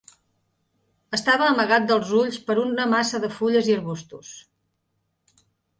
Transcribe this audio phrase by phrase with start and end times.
[1.17, 4.35] Estava amagat dels ulls per una massa de fulles i arbustos.